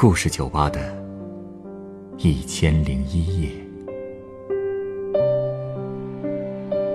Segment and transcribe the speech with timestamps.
[0.00, 0.96] 故事酒吧的
[2.18, 3.50] 一千零一夜。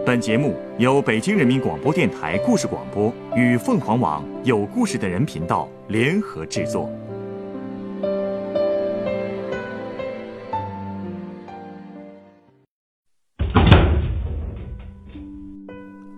[0.05, 6.89] 本节目由北京人民广播电台故事广播与凤凰网有故事的人频道联合制作。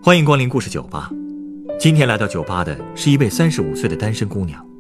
[0.04, 1.10] 欢迎光临故事酒吧。
[1.80, 4.75] 今天来到酒吧的是一位三十五岁的单身姑娘。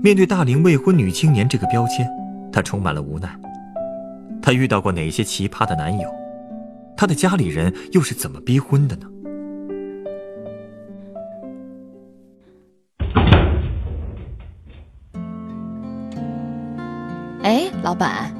[0.00, 2.08] 面对大龄未婚女青年这个标签，
[2.52, 3.28] 她充满了无奈。
[4.40, 6.08] 她遇到过哪些奇葩的男友？
[6.96, 9.06] 她的家里人又是怎么逼婚的呢？
[17.42, 18.32] 哎，老板，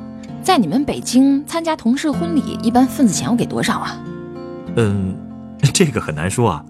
[0.42, 4.00] 在你们北京参加同事婚礼，一般份子钱要给多少啊？
[4.76, 5.16] 嗯，
[5.74, 6.64] 这个很难说啊，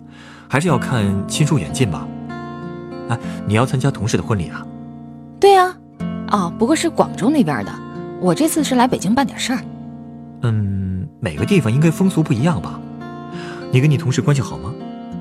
[0.48, 2.06] 还是要看亲疏远近吧。
[3.08, 4.66] 哎，你要参加同事的婚礼啊？
[5.42, 5.76] 对呀，
[6.28, 7.72] 啊，不过是广州那边的，
[8.20, 9.58] 我这次是来北京办点事儿。
[10.42, 12.78] 嗯，每个地方应该风俗不一样吧？
[13.72, 14.72] 你跟你同事关系好吗？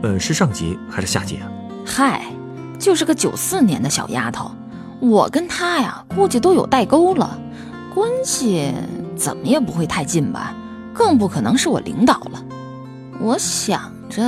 [0.04, 1.50] 呃，是上级还是下级啊？
[1.84, 2.22] 嗨，
[2.78, 4.52] 就是个九四年的小丫头，
[5.00, 7.40] 我跟她呀，估计都有代沟了，
[7.92, 8.72] 关系
[9.16, 10.54] 怎么也不会太近吧，
[10.94, 12.46] 更不可能是我领导了。
[13.20, 14.22] 我想着，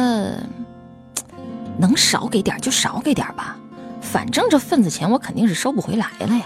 [1.77, 3.55] 能少给点就少给点吧，
[4.11, 6.45] 反正这份子钱我肯定是收不回来了呀。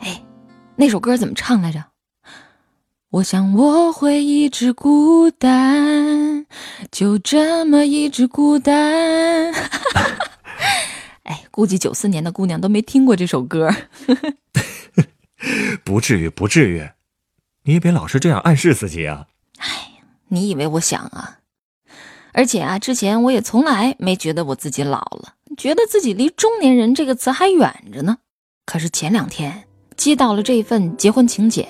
[0.00, 0.22] 哎，
[0.74, 1.84] 那首歌怎么唱来着？
[3.10, 6.44] 我想我会一直孤单，
[6.90, 9.52] 就这么一直孤单。
[11.24, 13.70] 哎，估计九四年的姑娘都没听过这首歌。
[15.84, 16.86] 不至于，不至于，
[17.62, 19.26] 你也别老是这样暗示自己啊。
[19.58, 21.38] 哎，你以为我想啊？
[22.34, 28.18] 而且啊，之前我也从来没觉得我自己老了，觉得自己离中年人这个词还远着呢。
[28.64, 29.64] 可是前两天
[29.96, 31.66] 接到了这份结婚请柬。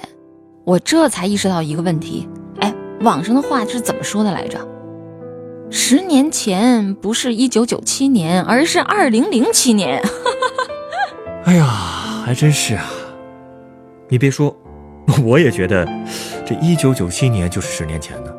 [0.64, 2.28] 我这才意识到一个问题，
[2.61, 4.61] 哎，网上的话是怎么说的来着？
[5.71, 10.03] 十年前不是一九九七年，而是二零零七年。
[11.44, 11.65] 哎呀，
[12.26, 12.84] 还真是啊！
[14.10, 14.55] 你别说，
[15.25, 15.88] 我也觉得
[16.44, 18.31] 这一九九七年就是十年前呢。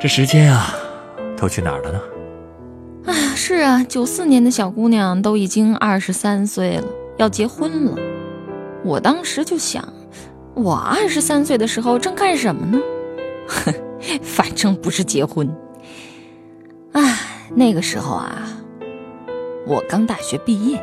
[0.00, 0.74] 这时间啊，
[1.36, 2.00] 都去哪儿了呢？
[3.06, 6.84] 啊，是啊，九四年的小姑娘都已经二十三岁了，
[7.16, 7.98] 要结婚了。
[8.84, 9.86] 我当时就想。
[10.54, 12.78] 我二十三岁的时候正干什么呢？
[13.48, 13.74] 哼，
[14.22, 15.48] 反正不是结婚。
[16.92, 18.48] 唉，那个时候啊，
[19.66, 20.78] 我刚大学毕业，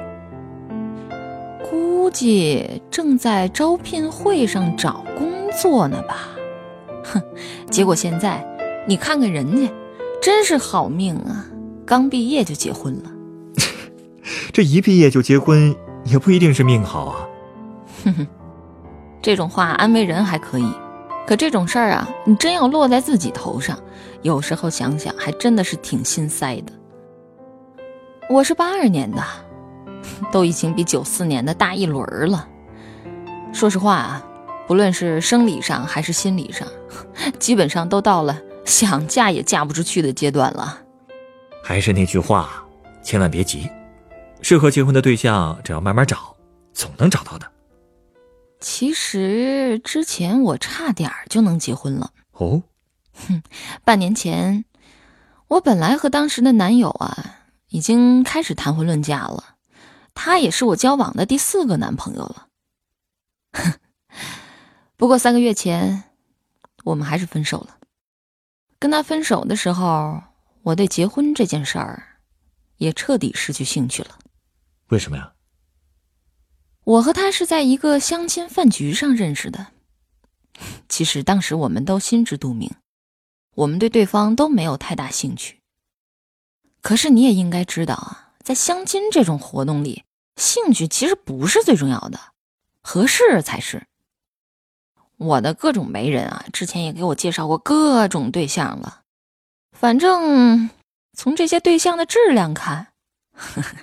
[1.70, 5.32] 估计正在招聘会上找工
[5.62, 6.30] 作呢吧。
[7.04, 7.22] 哼，
[7.70, 8.44] 结果现在
[8.88, 9.72] 你看看人家，
[10.20, 11.46] 真是好命啊，
[11.90, 13.10] 刚毕业就结婚了。
[14.54, 17.28] 这一毕业就结婚，也不一定是命好啊。
[18.04, 18.28] 哼哼。
[19.24, 20.72] 这种话安慰人还可以，
[21.26, 23.76] 可这种事儿啊，你真要落在自己头上，
[24.22, 26.72] 有时候想想还真的是挺心塞的。
[28.30, 29.24] 我是八二年的，
[30.32, 32.48] 都已经比九四年的大一轮了。
[33.52, 34.24] 说实话啊，
[34.68, 36.68] 不论是生理上还是心理上，
[37.40, 40.82] 基本上都到了想嫁也嫁不出去的阶段了。
[41.70, 42.66] 还是那句话，
[43.04, 43.70] 千万别急，
[44.42, 46.36] 适合结婚的对象只要慢慢找，
[46.74, 47.48] 总能找到的。
[48.60, 52.64] 其实之前我差点就能结婚了哦，
[53.14, 53.44] 哼，
[53.84, 54.66] 半年前
[55.48, 57.36] 我本来和当时的男友啊
[57.68, 59.44] 已经开始谈婚论嫁了，
[60.16, 62.48] 他也是我交往的第四个男朋友了。
[63.54, 63.74] 哼，
[64.98, 66.06] 不过三个月前
[66.84, 67.78] 我们还是分手了。
[68.80, 70.20] 跟他分手的时候，
[70.64, 72.20] 我对结婚这件事儿
[72.78, 74.20] 也彻底失去兴趣了。
[74.88, 75.34] 为什么呀？
[76.84, 79.68] 我和他是在一个相亲饭局上认识的。
[80.88, 82.72] 其实当时我们都心知肚明，
[83.56, 85.62] 我们对对方都没有太大兴趣。
[86.82, 90.04] 可是你也应该知道啊，在相亲这种活动里，
[90.36, 92.20] 兴趣其实不是最重要的，
[92.82, 93.86] 合适才是。
[95.18, 99.04] 我的各种媒人啊，之前也给我介绍过各种对象了，
[99.80, 100.70] 反正
[101.16, 102.88] 从这些对象的质量看，
[103.34, 103.78] 呵呵。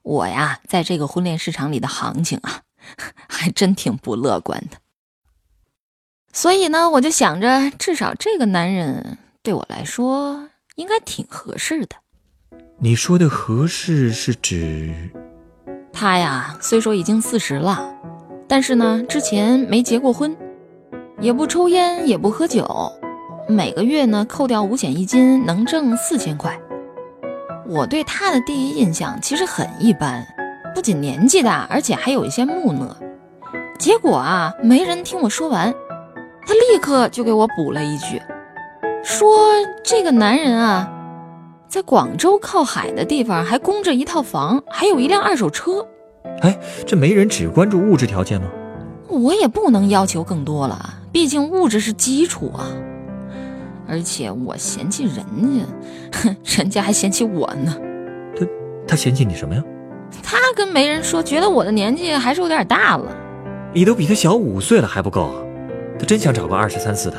[0.00, 2.62] 我呀，在这个婚恋市场里的行情啊，
[3.28, 4.78] 还真挺不乐观的。
[6.32, 11.96] 所以呢，我就想着，至少这个男人对我来说应该挺合适的。
[12.78, 15.10] 你说的合适是指
[15.92, 16.56] 他呀？
[16.62, 17.94] 虽说已经四十了，
[18.48, 20.34] 但是呢，之前没结过婚，
[21.20, 22.90] 也不抽烟，也不喝酒，
[23.48, 26.58] 每个月呢扣掉五险一金，能挣四千块。
[27.68, 30.26] 我对他的第一印象其实很一般，
[30.74, 32.96] 不仅年纪大，而且还有一些木讷。
[33.78, 35.72] 结果啊，没人听我说完，
[36.44, 38.20] 他立刻就给我补了一句，
[39.04, 39.36] 说
[39.84, 40.90] 这个男人啊，
[41.68, 45.86] 在广州靠海的地方还供着一套房，还有一辆二手车。
[46.40, 48.48] 哎，这媒人只关注物质条件吗？
[49.08, 52.66] 我也不能要求更多了，毕竟物质是基础啊。
[53.88, 55.16] 而且我嫌弃人
[55.58, 57.76] 家，哼， 人家还嫌弃我呢。
[58.36, 58.46] 他
[58.88, 59.62] 他嫌弃你什么呀？
[60.22, 63.14] 他跟媒人说，觉得我的年纪还是有点大了。
[63.72, 65.30] 你都比他小五岁了还不够，
[65.98, 67.16] 他真想找个二十三四的。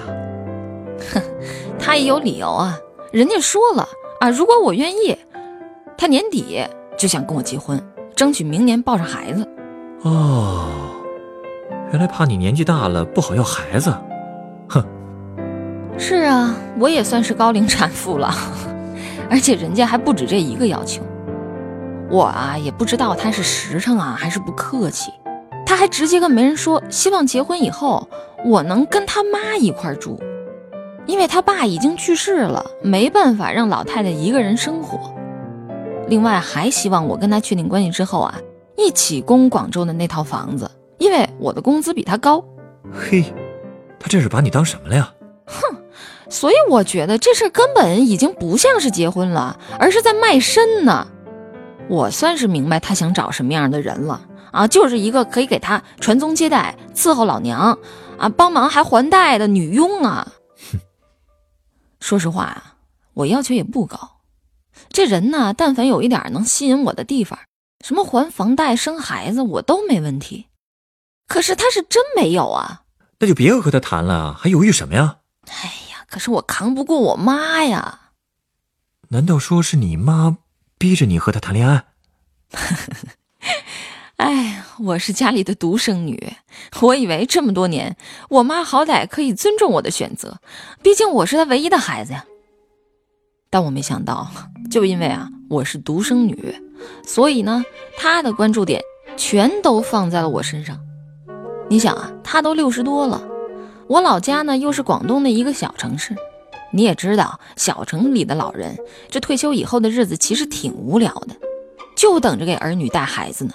[1.13, 1.21] 哼，
[1.77, 2.77] 他也有理由啊，
[3.11, 3.87] 人家说了
[4.19, 5.17] 啊，如果我愿意，
[5.97, 6.63] 他年底
[6.97, 7.79] 就想跟我结婚，
[8.15, 9.47] 争取明年抱上孩子。
[10.01, 10.69] 哦，
[11.91, 13.93] 原来怕你年纪大了不好要孩子。
[15.97, 18.33] 是啊，我也算是高龄产妇了，
[19.29, 21.01] 而且人家还不止这一个要求。
[22.09, 25.11] 我啊，也不知道他是实诚啊，还是不客气。
[25.65, 28.07] 他还直接跟媒人说，希望结婚以后
[28.45, 30.17] 我能跟他妈一块住，
[31.05, 35.13] 因为他爸已经去世了，没办法让老太太一个人生活。
[36.07, 38.39] 另外还希望我跟他确定关系之后啊，
[38.77, 42.41] 一起供广州的那套房子，因为我的工资比他高。
[42.93, 43.25] 嘿，
[43.99, 45.11] 他这是把你当什么了呀？
[45.45, 45.75] 哼。
[46.29, 51.07] 所以我觉得这事根本已经不像是结婚了，而是在卖身呢。
[51.89, 54.21] 我算是明白他想找什么样的人了
[54.51, 57.79] 啊，就是一个可以给他传宗接代、伺候老娘
[58.17, 60.27] 啊、帮忙还还贷的女佣啊。
[62.01, 62.75] 说实话啊，
[63.13, 64.17] 我要求也不高。
[64.89, 67.39] 这人呢，但凡有一点能吸引我的地方，
[67.85, 70.47] 什么还房贷、生孩子，我都没问题。
[71.27, 72.81] 可是他是真没有啊，
[73.19, 75.19] 那就别和他谈了，还犹豫什么呀？
[75.47, 75.86] 哎。
[76.09, 78.11] 可是我扛不过我妈呀！
[79.09, 80.37] 难道说是你妈
[80.77, 81.85] 逼着你和她谈恋爱？
[84.17, 86.33] 哎，我是家里的独生女，
[86.81, 87.95] 我以为这么多年
[88.29, 90.39] 我妈好歹可以尊重我的选择，
[90.81, 92.25] 毕竟我是她唯一的孩子呀。
[93.49, 94.29] 但我没想到，
[94.71, 96.59] 就因为啊我是独生女，
[97.05, 97.63] 所以呢，
[97.97, 98.81] 她的关注点
[99.15, 100.79] 全都放在了我身上。
[101.69, 103.21] 你想啊，她都六十多了。
[103.87, 106.13] 我老家呢，又是广东的一个小城市，
[106.71, 108.77] 你也知道，小城里的老人
[109.09, 111.35] 这退休以后的日子其实挺无聊的，
[111.95, 113.53] 就等着给儿女带孩子呢。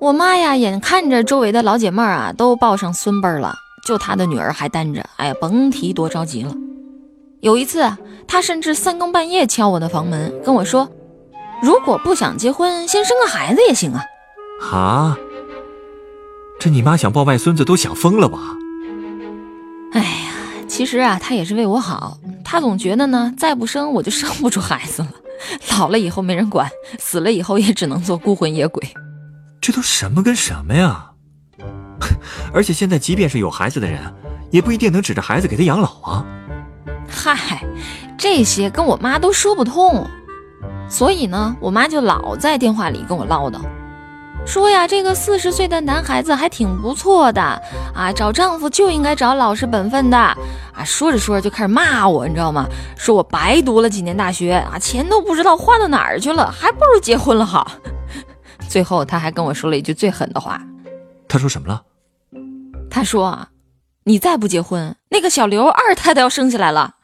[0.00, 3.54] 我妈呀，眼看着周围的老姐妹儿啊都抱上孙辈儿了，
[3.84, 6.54] 就她的女儿还单着，哎呀，甭提多着急了。
[7.40, 7.90] 有一次，
[8.28, 10.88] 她甚至三更半夜敲我的房门，跟我说
[11.60, 14.04] ：“如果不想结婚，先生个孩子也行啊。”
[14.70, 15.18] 啊，
[16.60, 18.38] 这你妈想抱外孙子都想疯了吧？
[19.92, 20.32] 哎呀，
[20.68, 22.18] 其实啊，他也是为我好。
[22.44, 25.12] 他总觉得呢，再不生我就生不出孩子了，
[25.78, 28.82] 老了以后没人管，死了以后也只能做孤魂野鬼。
[29.60, 31.10] 这都什么跟什么呀？
[32.54, 34.00] 而且现在，即便是有孩子的人，
[34.50, 36.24] 也不一定能指着孩子给他养老啊。
[37.08, 37.62] 嗨，
[38.16, 40.06] 这些跟我妈都说不通，
[40.88, 43.58] 所以呢，我妈就老在电话里跟我唠叨。
[44.48, 47.42] 说呀，这个四十岁的男孩子还挺不错的
[47.94, 50.36] 啊，找丈夫就应该找老实本分的啊。
[50.86, 52.66] 说着说着就开始骂我，你知道吗？
[52.96, 57.70] 说我白读了几年大学啊，钱都不知道花到哪儿去了，还不如结婚了好。
[58.70, 60.60] 最后他还跟我说了一句最狠的话，
[61.28, 61.82] 他说什么了？
[62.90, 63.50] 他说啊，
[64.04, 66.94] 你再不结婚，那个小刘二胎都要生下来了。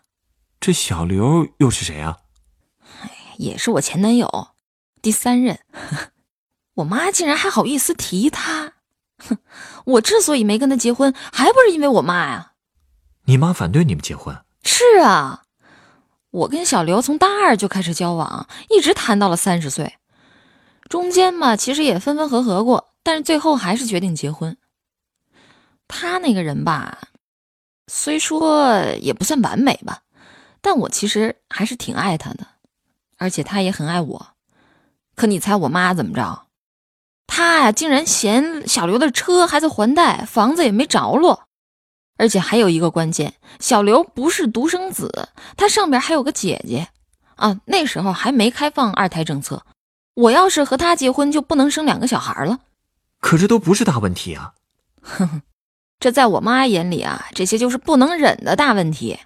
[0.58, 2.16] 这小刘又是谁啊？
[3.02, 4.48] 哎，也是我前男友，
[5.02, 5.58] 第三任。
[6.74, 8.72] 我妈竟然还好意思提他，
[9.18, 9.38] 哼！
[9.84, 12.52] 我之所以没跟他结婚，还不是因为我妈呀？
[13.26, 14.36] 你妈反对你们结婚？
[14.64, 15.42] 是啊，
[16.30, 19.94] 我跟小刘从大二就开始交往，一直谈到了三十岁，
[20.88, 24.56] 中间嘛，其实也分分合合过，但是最后还是决定结婚。
[25.86, 26.98] 他那个人吧，
[27.86, 30.00] 虽说也不算完美吧，
[30.60, 32.46] 但我其实还是挺爱他的，
[33.16, 34.28] 而且他也很爱我。
[35.14, 36.46] 可你猜我妈怎么着？
[37.26, 41.44] 他呀，竟然嫌小刘的车还在还贷，房子也没着落，
[42.16, 46.88] 而且还有一个关键，小刘不是独生子，他上边还有个姐姐，
[47.36, 49.64] 啊，那时候还没开放二胎政策，
[50.14, 52.60] 我要是和他结婚，就不能生两个小孩了。
[53.20, 54.52] 可这都不是大问题啊！
[55.00, 55.42] 哼哼，
[55.98, 59.18] 这在我妈眼里啊，这些就是不能忍的大问题。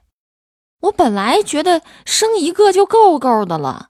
[0.81, 3.89] 我本来觉得生一个就够够的了，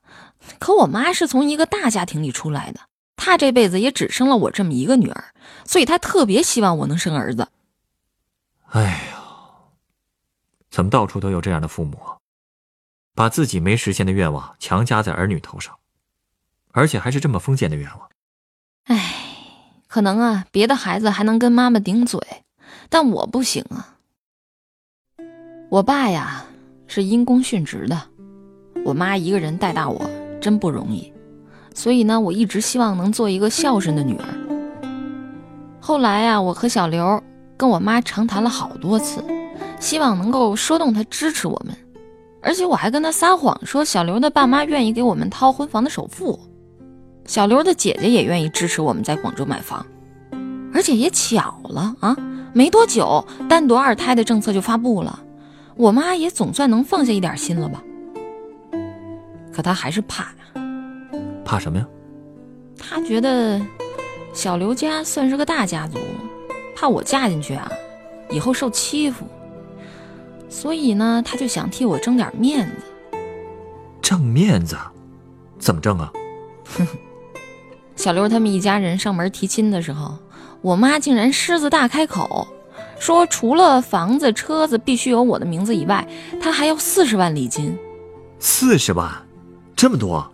[0.59, 2.81] 可我妈是从一个大家庭里出来的。
[3.19, 5.35] 他这辈子也只生了我这么一个女儿，
[5.67, 7.49] 所以他特别希望我能生儿子。
[8.71, 9.21] 哎呀，
[10.71, 11.99] 怎么到处都有这样的父母，
[13.15, 15.77] 把自己没实现的愿望强加在儿女头上，
[16.71, 18.09] 而且还是这么封建的愿望。
[18.85, 19.15] 哎，
[19.89, 22.21] 可能啊，别的孩子还能跟妈妈顶嘴，
[22.89, 23.97] 但我不行啊。
[25.71, 26.47] 我爸呀
[26.87, 28.09] 是因公殉职的，
[28.85, 30.09] 我妈一个人带大我，
[30.41, 31.13] 真不容易。
[31.79, 34.27] 所以呢，我一直希望能做一个孝顺的女儿。
[35.79, 37.23] 后来呀，我和小刘
[37.57, 39.23] 跟我妈长谈了好多次，
[39.79, 41.73] 希望能够说动她支持我们。
[42.43, 46.37] 而且我还跟她撒谎说，小刘的爸妈愿意给我们掏婚房的首付，
[47.27, 49.87] 小刘的姐姐也愿意支持我们在广州买房。
[50.75, 52.17] 而且也巧了啊，
[52.53, 55.21] 没多久单独二胎的政策就发布了。
[55.77, 57.81] 我妈也总算能放下一点心了吧？
[59.53, 60.27] 可她还是怕，
[61.49, 61.87] 怕什么呀？
[62.79, 63.59] 他觉得
[64.35, 65.99] 小刘家算是个大家族，
[66.77, 67.73] 怕我嫁进去啊，
[68.29, 69.27] 以后受欺负，
[70.51, 73.19] 所以呢，他就想替我争点面子。
[74.03, 74.77] 挣面子？
[75.59, 76.13] 怎么挣啊
[76.77, 76.87] 哼？
[77.97, 80.19] 小刘他们一家人上门提亲的时候，
[80.61, 82.47] 我妈竟然狮子大开口。
[82.99, 86.07] 说除了房子、车子必须有我的名字以外，
[86.43, 87.75] 他还要四十万礼金。
[88.39, 89.11] 四十万，
[89.75, 90.31] 这么多？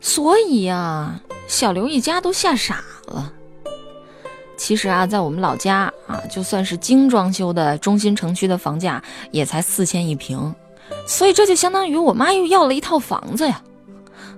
[0.00, 3.32] 所以呀，小刘一家都吓傻了。
[4.56, 10.54] 其实啊，在我们老家啊，就算是精装修的中心城区的房价也才四千一平，
[11.06, 13.62] 所以这就相当于我妈又要了一套房子呀。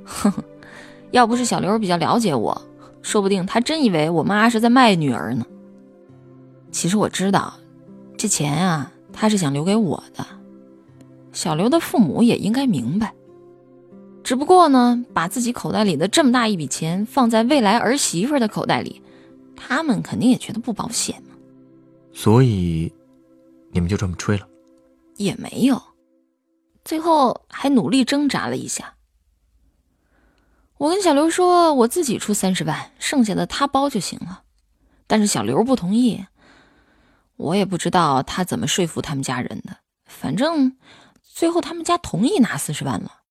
[0.05, 0.33] 哼，
[1.11, 2.63] 要不是小刘比较了解我，
[3.03, 5.45] 说不定他真以为我妈是在卖女儿呢。
[6.71, 7.55] 其实我知道，
[8.17, 10.25] 这钱啊，他是想留给我的。
[11.33, 13.13] 小刘的父母也应该明白。
[14.25, 19.03] 只不过呢，把自己口袋里的这么大一笔钱放在未来儿媳妇的口袋里，
[19.57, 21.35] 他们肯定也觉得不保险嘛。
[22.13, 22.93] 所以，
[23.71, 24.47] 你们就这么吹了？
[25.17, 25.81] 也没有，
[26.85, 28.95] 最后还努力挣扎了一下。
[30.79, 34.43] 我跟小刘说，我自己出三十万，剩下的他包就行了。
[35.07, 36.25] 但是小刘不同意。
[37.37, 39.77] 我也不知道他怎么说服他们家人的，
[40.07, 40.77] 反正
[41.23, 43.22] 最后他们家同意拿四十万了，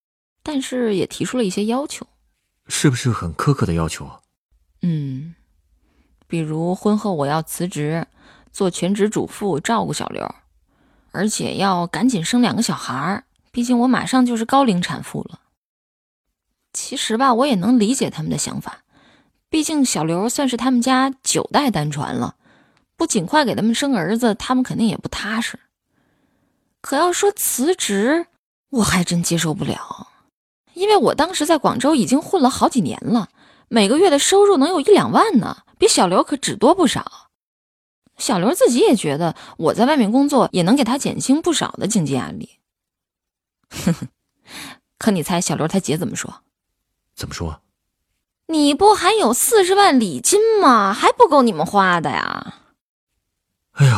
[0.43, 2.07] 但是也提出了一些要求，
[2.67, 4.19] 是不是很苛刻的要求啊？
[4.81, 5.35] 嗯，
[6.27, 8.07] 比如婚后我要辞职，
[8.51, 10.33] 做全职主妇照顾小刘，
[11.11, 15.39] 而且要赶紧生两个小孩儿，毕竟我马上就是高龄产妇了。
[16.73, 18.79] 其实吧，我也能理解他们的想法，
[19.49, 22.35] 毕竟小刘算是他们家九代单传了。
[22.95, 25.59] 不尽快给他们生儿子，他们肯定也不踏实。
[26.81, 28.27] 可要说辞职，
[28.69, 30.10] 我还真接受不了，
[30.73, 33.29] 因为我当时在广州已经混了好几年了，
[33.67, 37.29] 每个月的收入能有一两万呢，比小刘可只多不少。
[38.17, 42.49] 小刘自己也觉得我在外面工作也能给他减轻不少的经济压力。
[43.69, 44.07] 哼哼，
[44.97, 46.41] 可你猜小刘他姐怎么说？
[47.15, 47.61] 怎么说？
[48.47, 50.93] 你不还有四十万礼金吗？
[50.93, 52.55] 还不够你们花的呀？
[53.71, 53.95] 哎呦，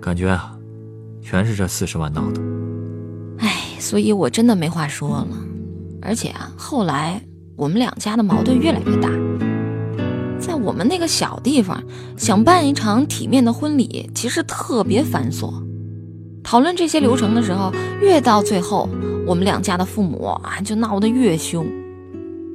[0.00, 0.56] 感觉啊，
[1.22, 2.59] 全是这四十万闹的。
[3.80, 5.36] 所以我真的没话说了。
[6.00, 7.20] 而且啊，后来
[7.56, 9.10] 我们两家的矛盾越来越大。
[10.38, 11.82] 在我们那个小地方，
[12.16, 15.52] 想办一场体面的婚礼，其实特别繁琐。
[16.42, 17.70] 讨论这些流程的时候，
[18.00, 18.88] 越到最后，
[19.26, 21.66] 我们两家的父母啊就闹得越凶。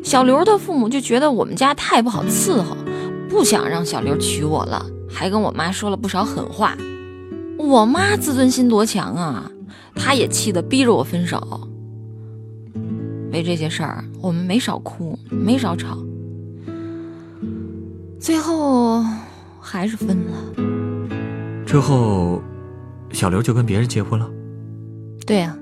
[0.04, 2.76] 小刘的父母就觉得我们家太不好伺候，
[3.30, 4.84] 不想让小刘娶我了。
[5.08, 6.76] 还跟我妈说了不少狠话，
[7.60, 9.52] 我妈自尊心多强啊，
[9.96, 11.70] 她也气得逼着我分手。
[13.32, 15.98] 为这些事儿，我们没少哭，没少吵，
[18.20, 19.04] 最后
[19.60, 21.66] 还是分了。
[21.66, 22.42] 之后，
[23.12, 24.32] 小刘就跟别人结婚了。
[25.26, 25.58] 对呀，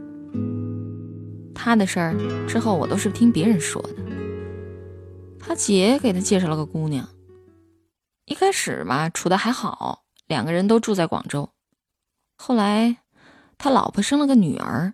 [1.55, 2.15] 他的事儿
[2.47, 3.89] 之后我都是听别人说的。
[5.39, 7.07] 他姐给他介绍了个姑娘。
[8.25, 11.49] 一开始嘛，处的还好，两个人都住在广州。
[12.37, 12.97] 后来，
[13.57, 14.93] 他老婆生了个女儿，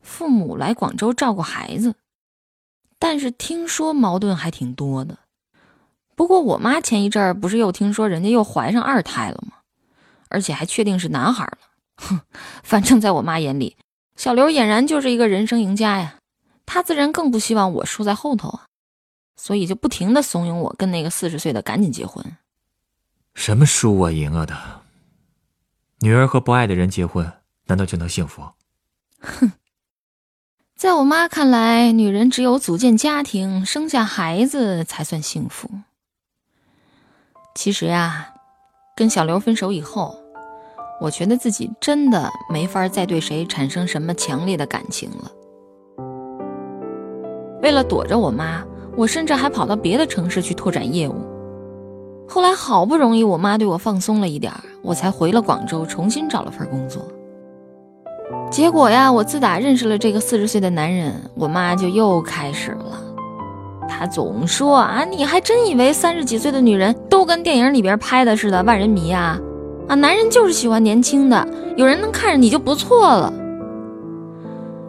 [0.00, 1.94] 父母来广州照顾孩子。
[2.98, 5.18] 但是听说矛盾还挺多的。
[6.16, 9.58] 不过我妈前一阵儿不是又听说人家又怀上二胎了吗？
[10.28, 11.58] 而且还确定是男孩了。
[11.96, 12.20] 哼，
[12.62, 13.76] 反正在我妈眼里，
[14.16, 16.16] 小刘俨然就是一个人生赢家呀。
[16.66, 18.66] 她自然更不希望我输在后头啊，
[19.36, 22.36] 所以就不停的怂恿我跟那个四十岁的赶紧结婚。
[23.34, 24.82] 什么输啊赢啊的，
[26.00, 27.32] 女儿和不爱的人结婚，
[27.68, 28.42] 难道就能幸福？
[29.20, 29.52] 哼，
[30.74, 35.70] 在我妈看来，女人只有组建家庭、生下孩子才算幸福。
[37.54, 38.32] 其实呀，
[38.96, 40.16] 跟小刘分手以后，
[41.00, 45.30] 我觉得自己真的没法再对谁产生什么强烈的感情了。
[47.60, 48.64] 为了躲着我妈，
[48.96, 51.16] 我甚至还跑到别的城市去拓展业务。
[52.28, 57.06] 后来好不容易我妈对我放松了一点我才回了广州，重新找了份工作。
[58.50, 63.02] 结果呀，我自打认识了这个四十岁的男人，我妈就又开始了。
[63.88, 69.38] 她总说啊，你还真以为三十几岁的女人都跟电影里边拍的似的万人迷啊？
[69.88, 73.32] 啊，男人就是喜欢年轻的，有人能看着你就不错了。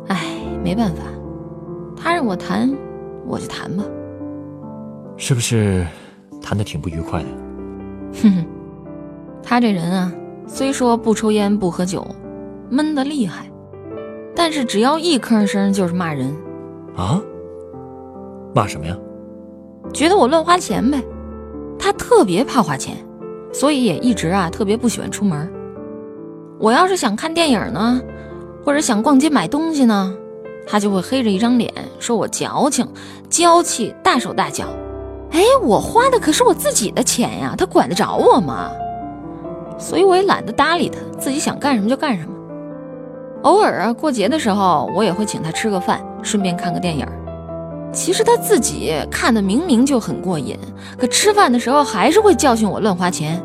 [0.08, 0.26] 哎，
[0.64, 1.04] 没办法，
[1.96, 2.74] 他让我谈，
[3.28, 3.84] 我就谈吧。
[5.18, 5.86] 是不是
[6.42, 7.28] 谈的挺不愉快的？
[8.22, 8.46] 哼哼，
[9.44, 10.12] 他这人啊，
[10.48, 12.08] 虽说不抽烟不喝酒，
[12.70, 13.49] 闷得厉害，
[14.40, 16.34] 但是只要一吭声就是骂人。
[16.96, 17.22] 啊？
[18.56, 18.96] 骂什么呀？
[19.92, 21.04] 觉得我乱花钱呗。
[21.78, 22.96] 他特别怕花钱。
[23.52, 25.52] 所以也一直啊特别不喜欢出门。
[26.58, 28.02] 我要是想看电影呢，
[28.64, 30.16] 或者想逛街买东西呢，
[30.66, 32.88] 他就会黑着一张脸说我矫情、
[33.30, 34.68] 娇气、大手大脚。
[35.32, 38.72] 哎，我花的可是我自己的钱呀，他管得着我吗？
[39.78, 42.39] 所以我也懒得搭理他，自己想干什么就干什么。
[43.44, 47.06] 偶尔啊过节的时候，我也会请他吃个饭，顺便看个电影。
[47.92, 50.58] 其实他自己看的明明就很过瘾，
[50.98, 53.42] 可吃饭的时候还是会教训我乱花钱，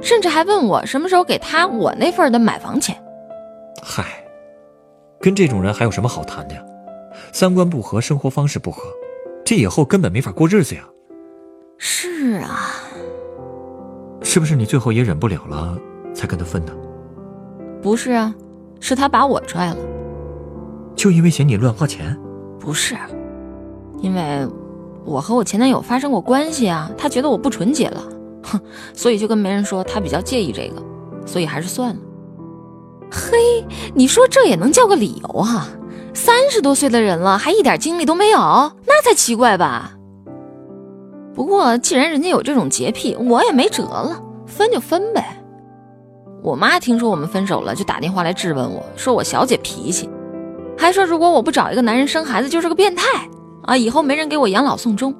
[0.00, 2.96] 甚至还问我什么时候给他我那份的买房钱。
[3.82, 4.04] 嗨，
[5.20, 6.62] 跟这种人还有什么好谈的呀？
[7.32, 8.82] 三观不合，生活方式不合，
[9.44, 10.82] 这以后根本没法过日子呀。
[11.78, 12.76] 是啊，
[14.22, 15.76] 是不是你最后也忍不了了，
[16.14, 16.72] 才跟他分的？
[17.82, 18.32] 不是啊，
[18.86, 19.76] 是他把我拽了。
[20.94, 22.14] 就因为嫌你乱花钱？
[22.60, 22.94] 不是。
[24.02, 24.46] 因为
[25.06, 28.02] 我和我前男友发生过关系啊，他觉得我不纯洁了，
[28.42, 28.60] 哼，
[28.92, 30.82] 所以就跟媒人说他比较介意这个，
[31.24, 31.96] 所以还是算了。
[33.10, 33.64] 嘿，
[33.94, 35.66] 你说这也能叫个理由啊？
[36.12, 38.38] 三十多岁的人了，还一点精力都没有，
[38.86, 39.92] 那才奇怪吧？
[41.34, 45.42] 不过既然人家有这种洁癖，我也没辙了，分就分呗。
[46.44, 50.10] 我妈听说我们分手了，就打电话来质问我，说我小姐脾气，
[50.76, 53.02] 还说如果我不找一个男人生孩子，就是个变态。
[53.66, 53.74] 啊！
[53.74, 55.14] 以后没人给我养老送终，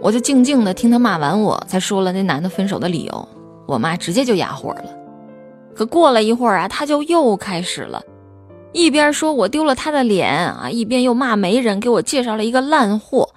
[0.00, 3.28] 我就静静的听他骂完，我才说了那男的分手的理由。
[3.66, 4.84] 我妈直接就哑火了。
[5.74, 8.02] 可过了一会儿啊，他就又开始了，
[8.72, 13.28] 一边说我丢了他的脸啊，一边又骂媒人给我介绍了一个烂货，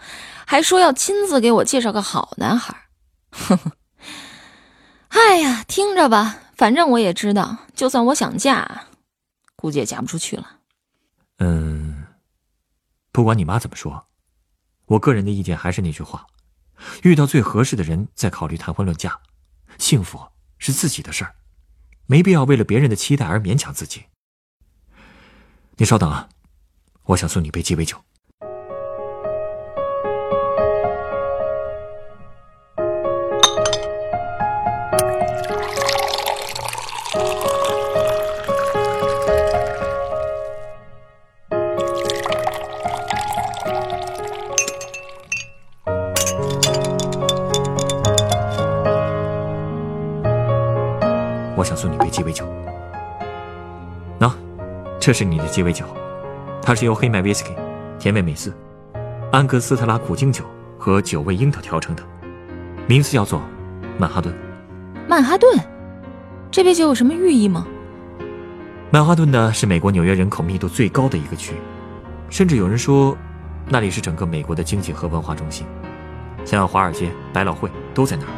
[0.46, 2.74] 还说要亲自给我介绍个好男孩。
[3.32, 3.72] 呵呵，
[5.10, 8.88] 哎呀，听着吧，反正我也知道，就算我想嫁，
[9.56, 10.60] 估计也嫁不出去了。
[11.38, 12.06] 嗯。
[13.12, 14.08] 不管你妈怎么说，
[14.86, 16.28] 我个人的意见还是那句话：
[17.04, 19.20] 遇到最合适的人再考虑谈婚论嫁。
[19.78, 20.20] 幸福
[20.58, 21.36] 是自己的事儿，
[22.06, 24.06] 没必要为了别人的期待而勉强自己。
[25.78, 26.30] 你稍等啊，
[27.04, 28.04] 我想送你杯鸡尾酒。
[55.08, 55.86] 这是你的鸡尾酒，
[56.62, 57.52] 它是由黑麦威士忌、
[57.98, 58.54] 甜味美思、
[59.32, 60.44] 安格斯特拉苦精酒
[60.78, 62.04] 和九味樱桃调成的，
[62.90, 63.42] 名字叫做
[63.98, 64.36] 曼哈顿。
[65.08, 65.58] 曼哈顿，
[66.52, 67.66] 这杯酒有什么寓意吗？
[68.92, 71.54] 曼哈顿呢，是美国纽约人口密度最高的一个区，
[72.30, 73.18] 甚至有人说，
[73.70, 75.66] 那里是整个美国的经济和文化中心，
[76.44, 78.32] 像华尔街、百老汇都在那儿，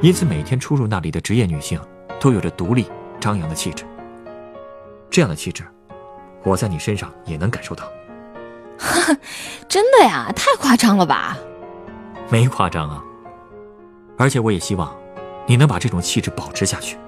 [0.00, 1.76] 因此每天出入那里的职业女性。
[2.20, 2.86] 都有着独立
[3.18, 3.84] 张扬的气质，
[5.10, 5.64] 这样的气质，
[6.44, 7.84] 我在你身上也能感受到。
[9.68, 10.32] 真的呀？
[10.34, 11.36] 太夸张了吧？
[12.30, 13.02] 没夸张啊。
[14.18, 14.94] 而且我也希望，
[15.46, 16.98] 你能把这种气质保持下去。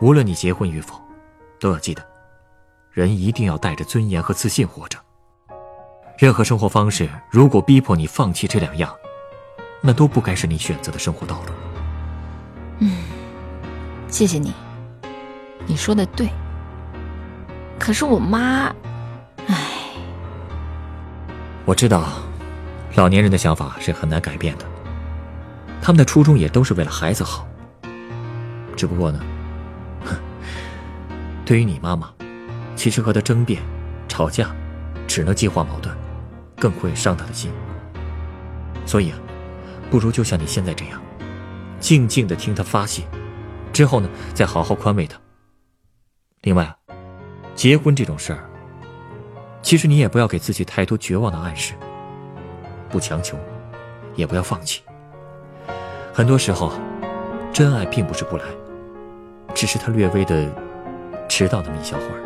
[0.00, 1.00] 无论你结婚与否，
[1.58, 2.02] 都要记得，
[2.90, 4.98] 人一定要带着尊严和自信活着。
[6.18, 8.94] 任何生活方式，如果逼迫你放弃这两样，
[9.82, 11.52] 那都不该是你选择的生活道路。
[12.80, 13.04] 嗯。
[14.08, 14.54] 谢谢你，
[15.66, 16.28] 你说的对。
[17.78, 18.74] 可是我妈，
[19.46, 19.54] 唉，
[21.64, 22.04] 我知道，
[22.96, 24.64] 老年人的想法是很难改变的。
[25.80, 27.46] 他们的初衷也都是为了孩子好。
[28.76, 29.20] 只不过呢，
[30.04, 30.16] 哼
[31.46, 32.12] 对于你妈妈，
[32.74, 33.62] 其实和她争辩、
[34.08, 34.50] 吵架，
[35.06, 35.94] 只能激化矛盾，
[36.58, 37.52] 更会伤她的心。
[38.84, 39.18] 所以啊，
[39.90, 41.00] 不如就像你现在这样，
[41.78, 43.04] 静静的听她发泄。
[43.72, 45.18] 之后呢，再好好宽慰他。
[46.42, 46.75] 另外啊，
[47.56, 48.44] 结婚这种事儿，
[49.62, 51.72] 其实你也不要给自己太多绝望的暗示。
[52.90, 53.36] 不强求，
[54.14, 54.82] 也不要放弃。
[56.12, 56.70] 很多时候，
[57.52, 58.44] 真爱并不是不来，
[59.54, 60.46] 只是他略微的
[61.28, 62.25] 迟到那么一小会儿。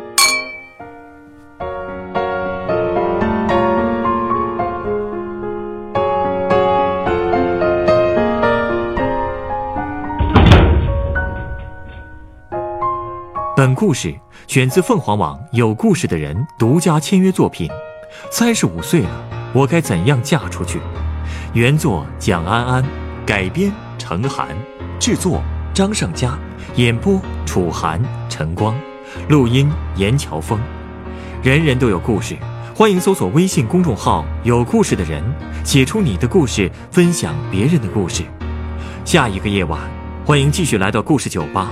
[13.61, 14.11] 本故事
[14.47, 17.69] 选自凤凰网有故事的人独家签约作品。
[18.31, 19.09] 三十五岁了，
[19.53, 20.79] 我该怎样嫁出去？
[21.53, 22.83] 原作蒋安安，
[23.23, 24.47] 改编程涵，
[24.99, 25.43] 制作
[25.75, 26.35] 张尚佳，
[26.75, 28.75] 演播楚涵、陈光，
[29.29, 30.59] 录音严乔峰。
[31.43, 32.35] 人人都有故事，
[32.75, 35.23] 欢迎搜索微信公众号“有故事的人”，
[35.63, 38.23] 写出你的故事，分享别人的故事。
[39.05, 39.79] 下一个夜晚，
[40.25, 41.71] 欢迎继续来到故事酒吧，